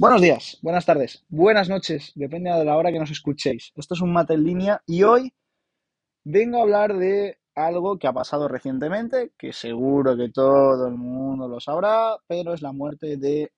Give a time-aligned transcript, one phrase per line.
[0.00, 3.72] Buenos días, buenas tardes, buenas noches, depende de la hora que nos escuchéis.
[3.74, 5.34] Esto es un mate en línea y hoy
[6.22, 11.48] vengo a hablar de algo que ha pasado recientemente, que seguro que todo el mundo
[11.48, 13.50] lo sabrá, pero es la muerte de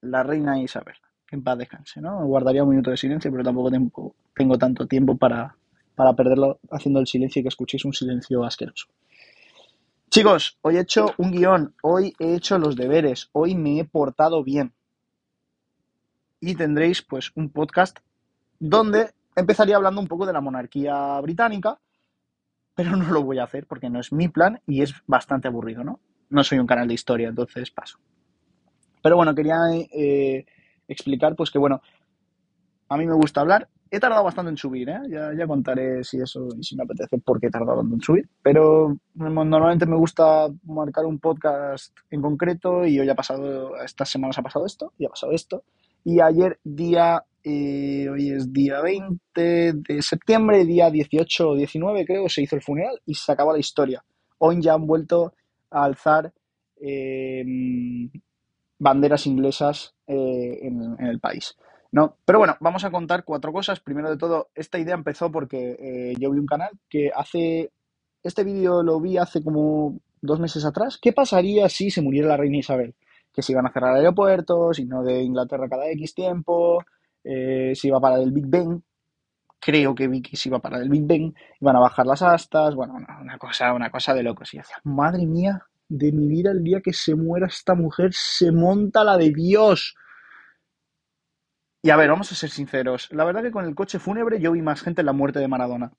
[0.00, 0.94] la reina Isabel.
[1.32, 2.24] En paz descanse, ¿no?
[2.26, 5.56] guardaría un minuto de silencio, pero tampoco tengo, tengo tanto tiempo para,
[5.96, 8.86] para perderlo haciendo el silencio y que escuchéis un silencio asqueroso.
[10.10, 14.44] Chicos, hoy he hecho un guion, hoy he hecho los deberes, hoy me he portado
[14.44, 14.74] bien
[16.40, 17.98] y tendréis pues un podcast
[18.58, 21.78] donde empezaría hablando un poco de la monarquía británica,
[22.74, 25.84] pero no lo voy a hacer porque no es mi plan y es bastante aburrido,
[25.84, 26.00] ¿no?
[26.30, 27.98] No soy un canal de historia, entonces paso.
[29.02, 30.44] Pero bueno, quería eh,
[30.86, 31.80] explicar pues que bueno,
[32.88, 33.68] a mí me gusta hablar.
[33.90, 35.00] He tardado bastante en subir, ¿eh?
[35.08, 38.00] ya, ya contaré si eso y si me apetece por qué he tardado tanto en
[38.02, 38.28] subir.
[38.42, 44.36] Pero normalmente me gusta marcar un podcast en concreto y hoy ha pasado, estas semanas
[44.36, 45.64] ha pasado esto y ha pasado esto.
[46.04, 52.28] Y ayer, día, eh, hoy es día 20 de septiembre, día 18 o 19 creo,
[52.28, 54.04] se hizo el funeral y se acabó la historia.
[54.38, 55.34] Hoy ya han vuelto
[55.70, 56.32] a alzar
[56.80, 58.10] em,
[58.78, 61.56] banderas inglesas eh, en, el país.
[61.90, 62.16] ¿no?
[62.24, 63.80] Pero bueno, vamos a contar cuatro cosas.
[63.80, 67.70] Primero de todo, esta idea empezó porque eh, yo vi un canal que hace...
[68.22, 70.98] Este vídeo lo vi hace como dos meses atrás.
[71.00, 72.94] ¿Qué pasaría si se muriera la reina Isabel?
[73.38, 76.84] Que se iban a cerrar aeropuertos, y no de Inglaterra cada X tiempo,
[77.22, 78.82] eh, se iba a parar el Big Ben,
[79.60, 82.20] creo que vi que se iba a parar el Big Ben, iban a bajar las
[82.20, 84.52] astas, bueno, una, cosa, una cosa de locos.
[84.54, 88.50] Y decía, madre mía, de mi vida el día que se muera esta mujer se
[88.50, 89.94] monta la de Dios.
[91.80, 93.08] Y a ver, vamos a ser sinceros.
[93.12, 95.46] La verdad que con el coche fúnebre yo vi más gente en la muerte de
[95.46, 95.92] Maradona.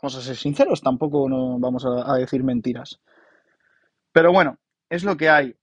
[0.00, 3.00] Vamos a ser sinceros, tampoco no vamos a decir mentiras.
[4.12, 5.56] Pero bueno, es lo que hay.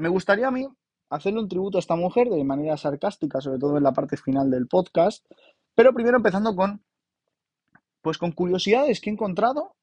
[0.00, 0.66] Me gustaría a mí
[1.10, 4.50] hacerle un tributo a esta mujer de manera sarcástica, sobre todo en la parte final
[4.50, 5.26] del podcast,
[5.74, 6.82] pero primero empezando con,
[8.00, 9.76] pues con curiosidades que he encontrado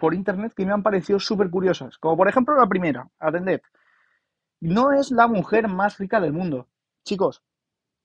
[0.00, 1.96] por internet que me han parecido súper curiosas.
[1.98, 3.60] Como por ejemplo la primera, atended.
[4.58, 6.66] No es la mujer más rica del mundo.
[7.04, 7.44] Chicos,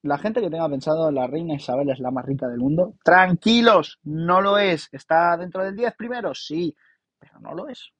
[0.03, 3.99] la gente que tenga pensado la reina Isabel es la más rica del mundo, tranquilos,
[4.03, 4.89] no lo es.
[4.91, 6.35] ¿Está dentro del 10 primero?
[6.35, 6.75] Sí,
[7.17, 7.91] pero no lo es.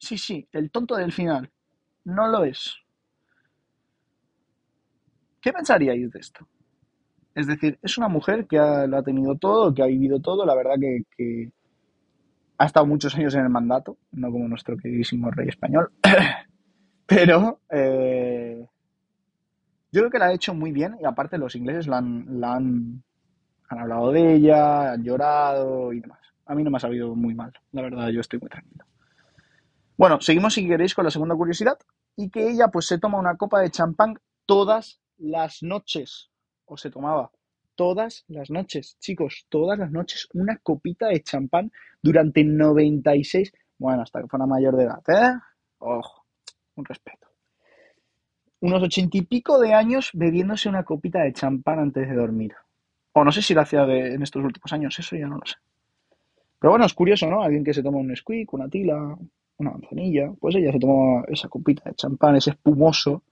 [0.00, 1.52] Sí, sí, el tonto del final
[2.08, 2.74] no lo es.
[5.40, 6.48] ¿Qué pensaríais de esto?
[7.34, 10.44] Es decir, es una mujer que ha, lo ha tenido todo, que ha vivido todo,
[10.44, 11.52] la verdad que,
[12.60, 15.92] ha estado muchos años en el mandato, no como nuestro queridísimo rey español,
[17.06, 18.66] pero eh,
[19.92, 23.04] yo creo que la ha hecho muy bien y aparte los ingleses la han, han,
[23.68, 26.18] han hablado de ella, han llorado y demás.
[26.46, 28.84] A mí no me ha sabido muy mal, la verdad, yo estoy muy tranquilo.
[29.98, 31.76] Bueno, seguimos si queréis con la segunda curiosidad
[32.14, 34.14] y que ella pues se toma una copa de champán
[34.46, 36.30] todas las noches,
[36.66, 37.32] o se tomaba
[37.74, 44.22] todas las noches, chicos, todas las noches una copita de champán durante 96, bueno, hasta
[44.22, 45.36] que fuera mayor de edad, ¿eh?
[45.78, 46.24] Ojo,
[46.76, 47.26] un respeto.
[48.60, 52.54] Unos ochenta y pico de años bebiéndose una copita de champán antes de dormir.
[53.14, 55.56] O no sé si lo hacía en estos últimos años, eso ya no lo sé.
[56.60, 57.42] Pero bueno, es curioso, ¿no?
[57.42, 59.16] Alguien que se toma un squeak, una tila,
[59.58, 63.22] una manzanilla, pues ella se tomaba esa copita de champán, ese espumoso,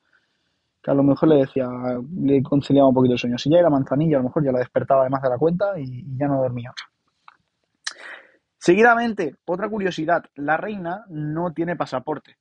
[0.83, 1.69] que a lo mejor le decía,
[2.21, 3.39] le conciliaba un poquito el sueño.
[3.39, 6.05] Si ya era manzanilla, a lo mejor ya la despertaba además de la cuenta y,
[6.17, 6.73] ya no dormía.
[8.59, 12.37] Seguidamente, otra curiosidad, la reina no tiene pasaporte.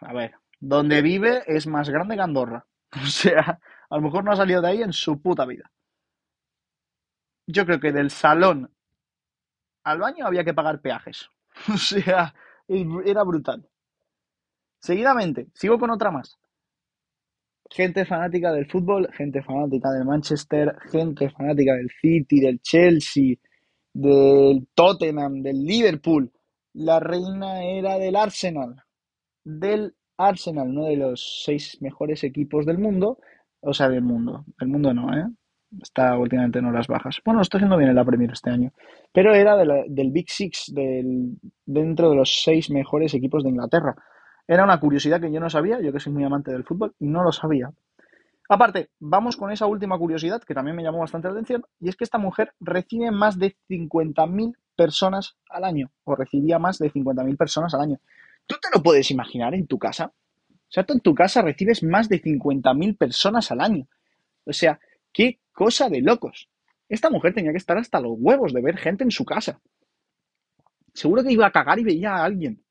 [0.00, 2.66] A ver, donde vive es más grande que Andorra.
[3.02, 3.58] O sea,
[3.90, 5.70] a lo mejor no ha salido de ahí en su puta vida.
[7.46, 8.70] Yo creo que del salón
[9.82, 11.30] al baño había que pagar peajes.
[11.72, 12.34] O sea,
[12.68, 13.68] era brutal.
[14.78, 16.36] Seguidamente, sigo con otra más.
[17.70, 23.36] Gente fanática del fútbol, gente fanática del Manchester, gente fanática del City, del Chelsea,
[23.92, 26.30] del Tottenham, del Liverpool.
[26.74, 28.82] La reina era del Arsenal.
[29.42, 33.18] Del Arsenal, no de los seis mejores equipos del mundo.
[33.60, 34.44] O sea, del mundo.
[34.58, 35.26] Del mundo no, ¿eh?
[35.82, 37.20] Está últimamente no las bajas.
[37.24, 38.72] Bueno, está haciendo bien en la Premier este año.
[39.12, 41.36] Pero era del Big Six, del,
[41.66, 43.94] dentro de los seis mejores equipos de Inglaterra.
[44.46, 47.06] Era una curiosidad que yo no sabía, yo que soy muy amante del fútbol, y
[47.06, 47.72] no lo sabía.
[48.48, 51.96] Aparte, vamos con esa última curiosidad que también me llamó bastante la atención, y es
[51.96, 57.36] que esta mujer recibe más de 50.000 personas al año, o recibía más de 50.000
[57.38, 58.00] personas al año.
[58.46, 60.12] ¿Tú te lo puedes imaginar en tu casa?
[60.50, 63.86] O sea, tú en tu casa recibes más de 50.000 personas al año.
[64.44, 64.78] O sea,
[65.12, 66.50] qué cosa de locos.
[66.88, 69.58] Esta mujer tenía que estar hasta los huevos de ver gente en su casa.
[70.92, 72.62] Seguro que iba a cagar y veía a alguien.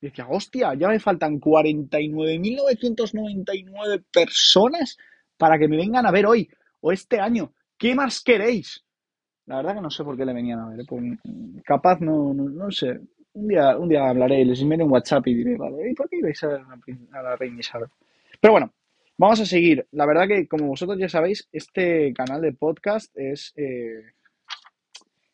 [0.00, 4.96] decía, hostia, ya me faltan 49.999 personas
[5.36, 6.48] para que me vengan a ver hoy
[6.80, 7.52] o este año.
[7.76, 8.84] ¿Qué más queréis?
[9.46, 10.86] La verdad que no sé por qué le venían a ver.
[10.86, 11.02] Pues,
[11.64, 13.00] capaz no, no, sé.
[13.32, 16.18] Un día, un día hablaré, les enviaré un WhatsApp y diré, vale, ¿y por qué
[16.18, 16.76] ibais a a
[17.22, 17.36] la?
[18.40, 18.72] Pero bueno,
[19.18, 19.86] vamos a seguir.
[19.90, 24.14] La verdad que, como vosotros ya sabéis, este canal de podcast es, eh,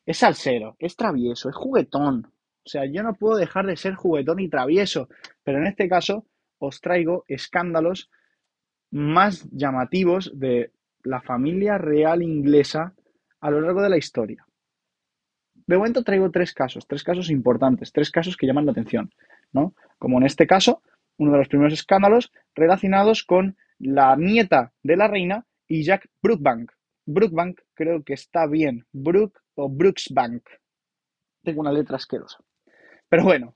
[0.05, 2.27] es salsero, es travieso, es juguetón.
[2.65, 5.09] O sea, yo no puedo dejar de ser juguetón y travieso,
[5.45, 6.27] pero en este caso
[6.59, 8.11] os traigo escándalos
[8.91, 10.73] más llamativos de
[11.03, 12.95] la familia real inglesa
[13.41, 14.47] a lo largo de la historia.
[15.67, 19.13] De momento traigo tres casos, tres casos importantes, tres casos que llaman la atención,
[19.53, 19.75] ¿no?
[19.99, 20.83] Como en este caso,
[21.19, 26.73] uno de los primeros escándalos relacionados con la nieta de la reina y Jack Brookbank.
[27.07, 30.43] Brookbank creo que está bien, Brook o Brooksbank.
[31.43, 32.39] Tengo una letra asquerosa.
[33.09, 33.55] Pero bueno,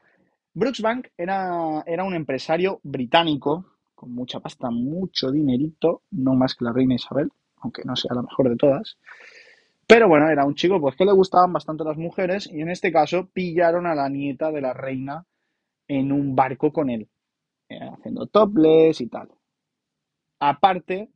[0.55, 6.73] Brooksbank era, era un empresario británico con mucha pasta, mucho dinerito, no más que la
[6.73, 8.97] reina Isabel, aunque no sea la mejor de todas.
[9.87, 12.93] Pero bueno, era un chico pues que le gustaban bastante las mujeres y en este
[12.93, 15.25] caso pillaron a la nieta de la reina
[15.89, 17.09] en un barco con él,
[17.71, 19.31] eh, haciendo topless y tal.
[20.41, 21.11] Aparte,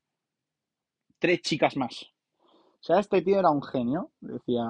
[1.18, 2.02] tres chicas más.
[2.42, 4.10] O sea, este tío era un genio.
[4.20, 4.64] Decía,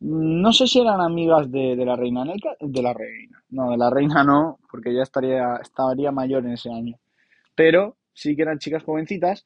[0.00, 3.42] no sé si eran amigas de, la reina, de la reina.
[3.50, 6.96] No, de la reina no, porque ya estaría, estaría mayor en ese año.
[7.54, 9.44] Pero sí que eran chicas jovencitas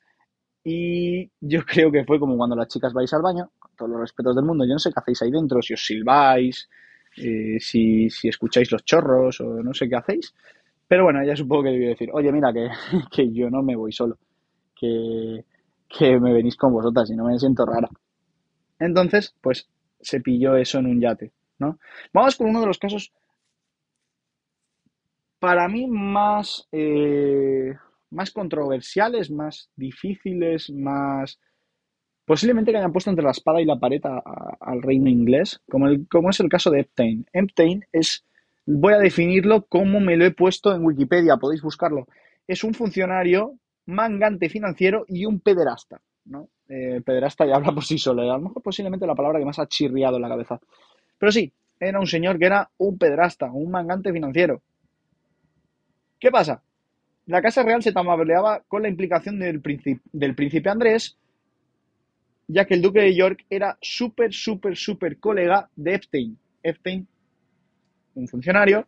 [0.62, 4.00] y yo creo que fue como cuando las chicas vais al baño, con todos los
[4.00, 6.68] respetos del mundo, yo no sé qué hacéis ahí dentro, si os silbáis,
[7.16, 10.34] eh, si, escucháis los chorros o no sé qué hacéis.
[10.88, 12.69] Pero bueno, ella supongo que debió decir, oye, mira, que,
[13.10, 14.19] que yo no me voy solo,
[14.75, 15.44] que,
[15.88, 17.88] que me venís con vosotras y no me siento rara.
[18.78, 19.69] Entonces, pues
[20.00, 21.78] se pilló eso en un yate, ¿no?
[22.12, 23.12] Vamos con uno de los casos
[25.38, 27.75] para mí más, eh,
[28.10, 31.38] más controversiales, más difíciles, más
[32.25, 34.00] posiblemente que hayan puesto entre la espada y la pared
[34.60, 37.26] al reino inglés, como, el, como es el caso de Epstein.
[37.32, 38.25] Epstein es,
[38.66, 42.06] voy a definirlo como me lo he puesto en Wikipedia, podéis buscarlo.
[42.46, 43.55] Es un funcionario
[43.87, 46.00] mangante financiero y un pederasta.
[46.25, 46.49] ¿no?
[46.69, 49.58] Eh, pederasta ya habla por sí solo, a lo mejor posiblemente la palabra que más
[49.58, 50.61] ha chirriado en la cabeza.
[51.19, 54.62] Pero sí, era un señor que era un pederasta, un mangante financiero.
[56.19, 56.62] ¿Qué pasa?
[57.26, 61.17] La Casa Real se tambaleaba con la implicación del príncipe, del príncipe Andrés,
[62.46, 66.38] ya que el duque de York era súper, súper, súper colega de Epstein.
[66.62, 67.06] Epstein,
[68.14, 68.87] un funcionario,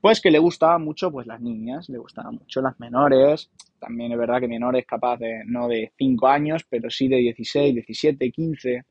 [0.00, 4.18] pues que le gustaban mucho pues las niñas, le gustaban mucho las menores, también es
[4.18, 8.84] verdad que menores capaz de, no de 5 años, pero sí de 16, 17, 15,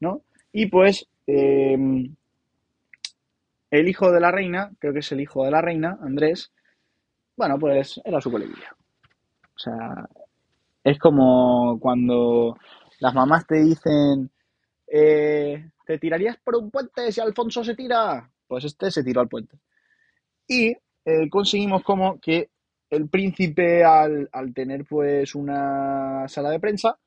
[0.00, 0.22] ¿no?
[0.52, 2.14] Y pues em,
[3.70, 6.52] el hijo de la reina, creo que es el hijo de la reina, Andrés,
[7.36, 8.76] bueno, pues era su coleguilla.
[9.54, 10.08] O sea,
[10.84, 12.56] es como cuando
[13.00, 14.30] las mamás te dicen,
[14.86, 18.30] eh, ¿te tirarías por un puente si Alfonso se tira?
[18.52, 19.56] Pues este se tiró al puente.
[20.46, 20.76] Y
[21.06, 22.50] eh, conseguimos como que
[22.90, 26.98] el príncipe, al, tener pues una sala de prensa,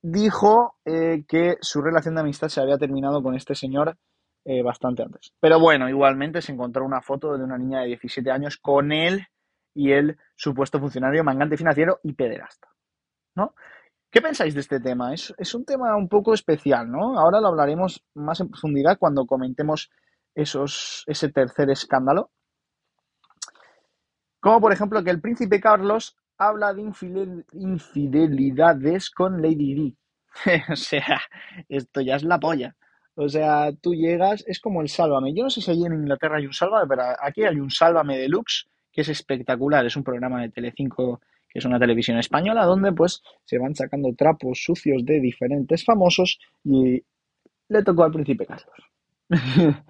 [0.00, 3.98] dijo eh, que su relación de amistad se había terminado con este señor
[4.46, 5.34] eh, bastante antes.
[5.40, 9.26] Pero bueno, igualmente se encontró una foto de una niña de 17 años con él
[9.74, 12.68] y el supuesto funcionario mangante financiero y pederasta.
[13.36, 13.54] ¿No?
[14.10, 15.12] ¿Qué pensáis de este tema?
[15.12, 17.18] Es, es, un tema un poco especial, ¿no?
[17.18, 19.90] Ahora lo hablaremos más en profundidad cuando comentemos
[20.34, 22.30] esos, ese tercer escándalo.
[24.40, 26.82] Como por ejemplo que el príncipe Carlos habla de
[27.52, 29.96] infidelidades con Lady Di.
[30.70, 31.20] o sea,
[31.68, 32.76] esto ya es la polla.
[33.16, 35.32] O sea, tú llegas, es como el Sálvame.
[35.32, 38.18] Yo no sé si allí en Inglaterra hay un Sálvame, pero aquí hay un Sálvame
[38.18, 39.86] Deluxe que es espectacular.
[39.86, 44.12] Es un programa de Telecinco que es una televisión española donde pues se van sacando
[44.16, 47.00] trapos sucios de diferentes famosos y
[47.68, 48.90] le tocó al príncipe Carlos.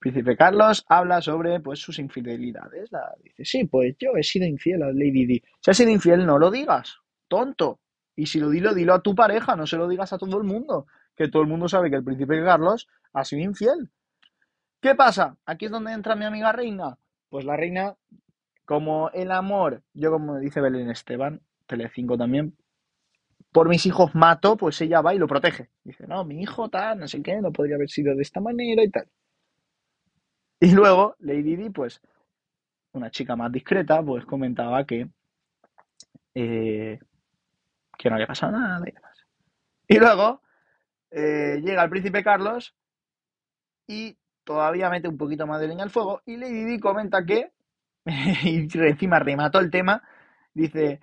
[0.00, 2.90] Príncipe Carlos habla sobre pues sus infidelidades.
[2.90, 5.42] La, dice, sí, pues yo he sido infiel a Lady Di.
[5.60, 6.96] Si has sido infiel, no lo digas,
[7.28, 7.80] tonto.
[8.16, 10.44] Y si lo dilo, dilo a tu pareja, no se lo digas a todo el
[10.44, 10.86] mundo.
[11.14, 13.90] Que todo el mundo sabe que el príncipe Carlos ha sido infiel.
[14.80, 15.36] ¿Qué pasa?
[15.44, 16.96] Aquí es donde entra mi amiga reina.
[17.28, 17.94] Pues la reina,
[18.64, 22.56] como el amor, yo como dice Belén Esteban, Telecinco también,
[23.52, 25.68] por mis hijos mato, pues ella va y lo protege.
[25.84, 28.82] Dice, no, mi hijo tal, no sé qué, no podría haber sido de esta manera
[28.82, 29.06] y tal.
[30.62, 32.02] Y luego Lady Di, pues,
[32.92, 35.08] una chica más discreta, pues comentaba que,
[36.34, 36.98] eh,
[37.98, 39.26] que no había pasado nada y demás.
[39.88, 40.42] Y luego
[41.10, 42.74] eh, llega el príncipe Carlos
[43.86, 47.52] y todavía mete un poquito más de leña al fuego y Lady Di comenta que,
[48.04, 50.02] y encima remató el tema,
[50.52, 51.00] dice,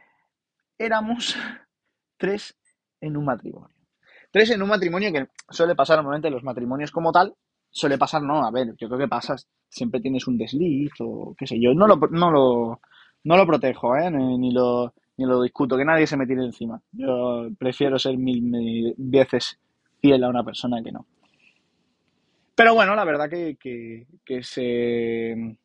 [0.77, 1.35] éramos
[2.17, 2.57] tres
[3.01, 3.75] en un matrimonio.
[4.31, 7.35] Tres en un matrimonio que suele pasar normalmente en los matrimonios como tal.
[7.69, 11.45] Suele pasar, no, a ver, yo creo que pasas, siempre tienes un desliz o qué
[11.45, 11.73] sé yo.
[11.73, 12.81] No lo, no lo,
[13.23, 14.09] no lo protejo, ¿eh?
[14.09, 16.81] ni, lo, ni lo discuto, que nadie se me tire encima.
[16.91, 19.59] Yo prefiero ser mil, veces
[20.01, 21.05] fiel a una persona que no.
[22.55, 25.57] Pero bueno, la verdad que, que, que, se,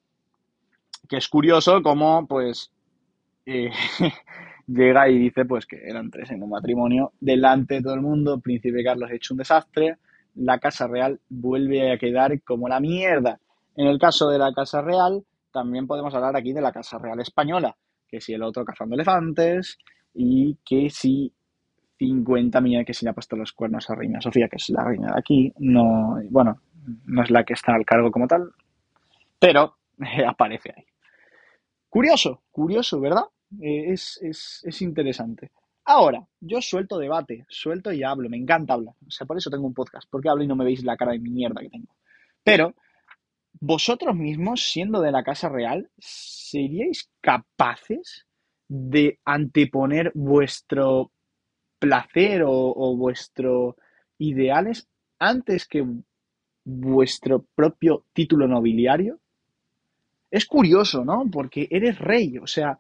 [1.09, 2.71] que es curioso cómo, pues,
[3.47, 3.71] eh,
[4.67, 8.41] llega y dice pues que eran tres en un matrimonio, delante de todo el mundo,
[8.41, 9.97] Príncipe Carlos ha hecho un desastre,
[10.35, 13.39] la Casa Real vuelve a quedar como la mierda.
[13.77, 17.21] En el caso de la Casa Real, también podemos hablar aquí de la Casa Real
[17.21, 17.77] Española,
[18.09, 19.79] que si el otro cazando elefantes
[20.15, 21.33] y que si
[21.99, 24.85] 50 millones que si le ha puesto los cuernos a Reina Sofía, que es la
[24.85, 26.61] reina de aquí, no, bueno,
[27.07, 28.51] no es la que está al cargo como tal,
[29.39, 29.77] pero
[30.27, 30.85] aparece ahí.
[31.89, 33.25] Curioso, curioso, ¿verdad?
[33.61, 35.51] Eh, es, es, interesante.
[35.85, 38.95] Ahora, yo suelto debate, suelto y hablo, me encanta hablar.
[39.07, 41.13] O sea, por eso tengo un podcast, porque hablo y no me veis la cara
[41.13, 41.95] de mierda que tengo.
[42.45, 42.75] Pero,
[43.61, 48.27] vosotros mismos, siendo de la Casa Real, ¿seríais capaces
[48.69, 51.11] de anteponer vuestro
[51.79, 53.75] placer o, o vuestros
[54.19, 55.85] ideales antes que
[56.65, 59.19] vuestro propio título nobiliario?
[60.31, 61.25] Es curioso, ¿no?
[61.31, 62.79] Porque eres rey, o sea,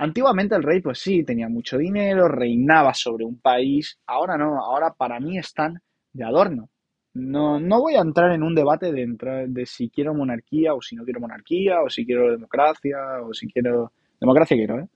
[0.00, 3.98] Antiguamente el rey, pues sí, tenía mucho dinero, reinaba sobre un país.
[4.06, 5.80] Ahora no, ahora para mí están
[6.12, 6.70] de adorno.
[7.14, 9.16] No, no voy a entrar en un debate de,
[9.48, 13.48] de si quiero monarquía o si no quiero monarquía, o si quiero democracia, o si
[13.48, 13.92] quiero...
[14.20, 14.88] Democracia quiero, ¿eh?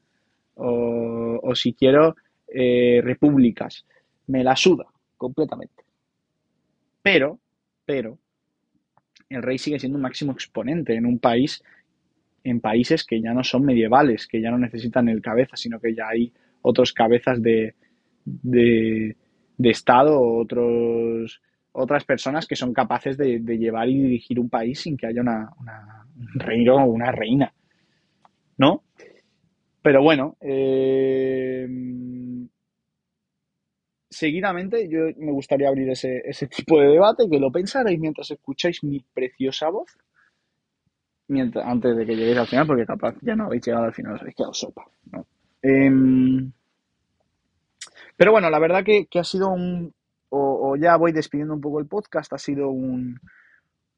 [0.54, 2.14] O, si quiero
[2.46, 3.84] eh, repúblicas.
[4.28, 5.82] Me la suda completamente.
[7.02, 7.40] Pero,
[7.84, 8.18] pero,
[9.28, 11.60] el rey sigue siendo un máximo exponente en un país
[12.44, 15.94] en países que ya no son medievales, que ya no necesitan el cabeza, sino que
[15.94, 16.32] ya hay
[16.62, 17.74] otros cabezas de,
[18.24, 19.16] de,
[19.58, 21.40] Estado, otros,
[21.72, 25.50] otras personas que son capaces de, llevar y dirigir un país sin que haya una,
[26.16, 27.52] un rey o una reina.
[28.58, 28.82] ¿No?
[29.82, 31.66] Pero bueno, eh,
[34.08, 38.84] seguidamente yo me gustaría abrir ese, ese tipo de debate, que lo pensaréis mientras escucháis
[38.84, 39.96] mi preciosa voz
[41.40, 44.20] antes de que lleguéis al final, porque capaz ya no habéis llegado al final, os
[44.20, 44.84] habéis quedado sopa.
[45.62, 46.52] Em,
[48.16, 49.92] pero bueno, la verdad que, ha sido un.
[50.28, 53.18] O, ya voy despidiendo un poco el podcast, ha sido un.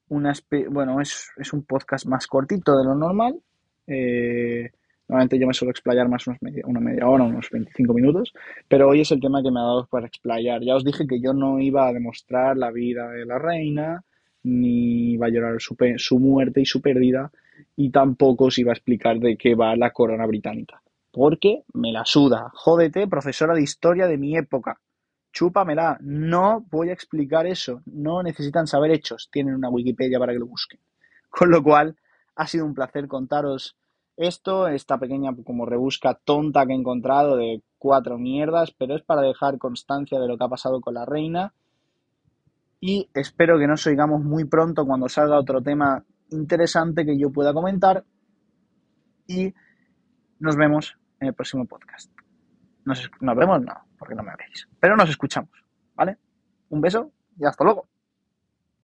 [0.09, 0.33] Una
[0.71, 3.41] bueno, es, un podcast más cortito de lo normal.
[3.87, 4.71] Eh,
[5.09, 8.33] normalmente yo me suelo explayar más unos media, una media hora, unos 25 minutos,
[8.69, 10.63] pero hoy es el tema que me ha dado para explayar.
[10.63, 14.05] Ya os dije que yo no iba a demostrar la vida de la reina,
[14.45, 17.33] ni va a llorar su, su muerte y su pérdida,
[17.77, 20.81] y tampoco se iba a explicar de qué va la corona británica.
[21.11, 22.51] Porque me la suda.
[22.55, 24.81] Jódete, profesora de historia de mi época.
[25.33, 25.99] Chúpamela.
[26.01, 27.83] No voy a explicar eso.
[27.87, 29.29] No necesitan saber hechos.
[29.31, 30.81] Tienen una Wikipedia para que lo busquen.
[31.31, 31.97] Con lo cual,
[32.35, 33.77] ha sido un placer contaros
[34.17, 39.23] esto, esta pequeña como rebusca tonta que he encontrado de cuatro mierdas, pero es para
[39.23, 41.53] dejar constancia de lo que ha pasado con la reina
[42.87, 47.55] y espero que nos oigamos muy pronto cuando salga otro tema interesante que yo pueda
[47.55, 48.05] comentar
[49.27, 49.55] y
[50.39, 52.13] nos vemos en el próximo podcast.
[52.85, 55.49] Nos, nos vemos, no, porque no me veis, pero nos escuchamos,
[55.95, 56.19] ¿vale?
[56.69, 57.89] Un beso y hasta luego.